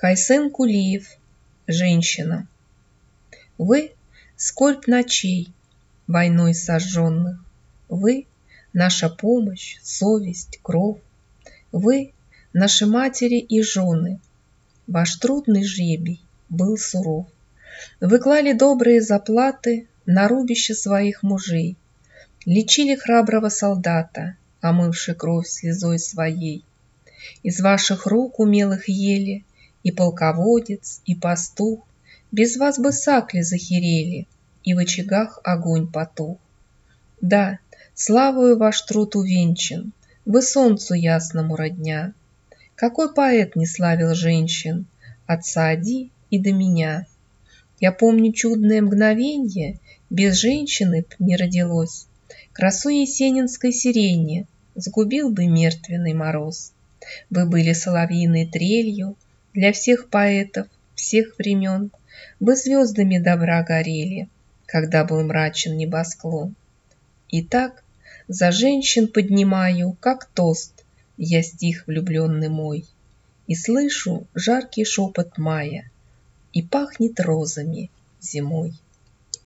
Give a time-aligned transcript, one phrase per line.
[0.00, 1.18] Кайсен Кулиев.
[1.66, 2.48] Женщина.
[3.58, 3.92] Вы—
[4.36, 5.52] скорбь ночей,
[6.06, 7.38] войной сожженных.
[7.90, 8.24] Вы—
[8.72, 11.02] наша помощь, совесть, кровь.
[11.70, 12.14] Вы—
[12.54, 14.20] наши матери и жены.
[14.86, 17.26] Ваш трудный жребий был суров.
[18.00, 21.76] Вы клали добрые заплаты На рубище своих мужей,
[22.46, 26.64] Лечили храброго солдата, Омывши кровь слезой своей.
[27.42, 29.44] Из ваших рук умелых ели
[29.82, 31.86] И полководец, и пастух,
[32.30, 34.26] Без вас бы сакли захерели,
[34.62, 36.38] И в очагах огонь потух.
[37.22, 37.58] Да,
[37.94, 39.92] славою ваш труд увенчан,
[40.26, 42.12] Вы солнцу ясному родня.
[42.74, 44.86] Какой поэт не славил женщин
[45.26, 47.06] От Саади и до меня?
[47.80, 52.06] Я помню чудное мгновенье, Без женщины б не родилось.
[52.52, 56.72] Красу есенинской сирени Сгубил бы мертвенный мороз.
[57.30, 59.16] Вы были соловьиной трелью
[59.52, 61.90] Для всех поэтов всех времен.
[62.38, 64.28] Вы звездами добра горели,
[64.66, 66.54] Когда был мрачен небосклон.
[67.30, 67.82] Итак,
[68.28, 70.84] за женщин поднимаю, Как тост,
[71.16, 72.84] я стих влюбленный мой,
[73.48, 75.90] И слышу жаркий шепот мая,
[76.52, 78.74] И пахнет розами зимой.